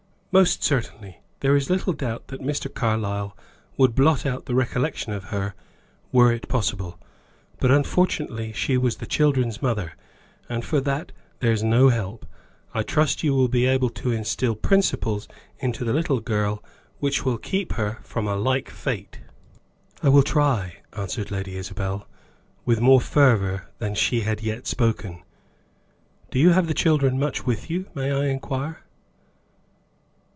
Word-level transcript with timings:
"Most 0.33 0.63
certainly. 0.63 1.19
There 1.41 1.57
is 1.57 1.69
little 1.69 1.91
doubt 1.91 2.27
that 2.29 2.39
Mr. 2.39 2.73
Carlyle 2.73 3.35
would 3.75 3.93
blot 3.95 4.25
out 4.25 4.45
the 4.45 4.55
recollection 4.55 5.11
of 5.11 5.25
her, 5.25 5.55
were 6.13 6.31
it 6.31 6.47
possible. 6.47 6.97
But 7.59 7.69
unfortunately 7.69 8.53
she 8.53 8.77
was 8.77 8.95
the 8.95 9.05
children's 9.05 9.61
mother, 9.61 9.91
and, 10.47 10.63
for 10.63 10.79
that, 10.79 11.11
there's 11.41 11.63
no 11.65 11.89
help. 11.89 12.25
I 12.73 12.81
trust 12.81 13.23
you 13.23 13.35
will 13.35 13.49
be 13.49 13.65
able 13.65 13.89
to 13.89 14.13
instill 14.13 14.55
principles 14.55 15.27
into 15.59 15.83
the 15.83 15.91
little 15.91 16.21
girl 16.21 16.63
which 16.99 17.25
will 17.25 17.37
keep 17.37 17.73
her 17.73 17.99
from 18.01 18.25
a 18.25 18.37
like 18.37 18.69
fate." 18.69 19.19
"I 20.01 20.07
will 20.07 20.23
try," 20.23 20.77
answered 20.93 21.29
Lady 21.29 21.57
Isabel, 21.57 22.07
with 22.63 22.79
more 22.79 23.01
fervor 23.01 23.67
than 23.79 23.95
she 23.95 24.21
had 24.21 24.41
yet 24.41 24.65
spoken. 24.65 25.23
"Do 26.29 26.39
you 26.39 26.51
have 26.51 26.67
the 26.67 26.73
children 26.73 27.19
much 27.19 27.45
with 27.45 27.69
you, 27.69 27.87
may 27.93 28.13
I 28.13 28.27
inquire?" 28.27 28.79